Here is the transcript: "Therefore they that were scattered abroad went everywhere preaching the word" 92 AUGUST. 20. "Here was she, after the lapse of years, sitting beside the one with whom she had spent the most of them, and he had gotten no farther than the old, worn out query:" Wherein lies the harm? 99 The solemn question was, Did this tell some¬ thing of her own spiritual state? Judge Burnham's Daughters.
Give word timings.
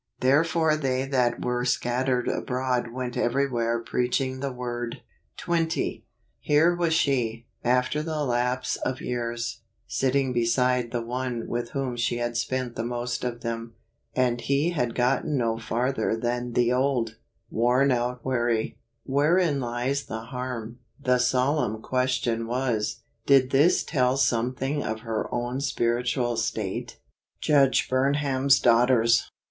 "Therefore 0.19 0.75
they 0.75 1.05
that 1.05 1.45
were 1.45 1.63
scattered 1.63 2.27
abroad 2.27 2.91
went 2.91 3.15
everywhere 3.15 3.77
preaching 3.79 4.39
the 4.39 4.51
word" 4.51 5.03
92 5.47 5.53
AUGUST. 5.53 5.69
20. 5.73 6.05
"Here 6.39 6.75
was 6.75 6.93
she, 6.95 7.45
after 7.63 8.01
the 8.01 8.23
lapse 8.23 8.77
of 8.77 8.99
years, 8.99 9.61
sitting 9.85 10.33
beside 10.33 10.89
the 10.89 11.03
one 11.03 11.47
with 11.47 11.73
whom 11.73 11.95
she 11.95 12.17
had 12.17 12.35
spent 12.35 12.75
the 12.75 12.83
most 12.83 13.23
of 13.23 13.41
them, 13.41 13.75
and 14.15 14.41
he 14.41 14.71
had 14.71 14.95
gotten 14.95 15.37
no 15.37 15.59
farther 15.59 16.15
than 16.17 16.53
the 16.53 16.73
old, 16.73 17.17
worn 17.51 17.91
out 17.91 18.23
query:" 18.23 18.79
Wherein 19.03 19.59
lies 19.59 20.05
the 20.05 20.21
harm? 20.21 20.79
99 21.01 21.13
The 21.13 21.19
solemn 21.19 21.79
question 21.83 22.47
was, 22.47 23.03
Did 23.27 23.51
this 23.51 23.83
tell 23.83 24.17
some¬ 24.17 24.57
thing 24.57 24.81
of 24.81 25.01
her 25.01 25.31
own 25.31 25.61
spiritual 25.61 26.37
state? 26.37 26.99
Judge 27.39 27.87
Burnham's 27.87 28.59
Daughters. 28.59 29.29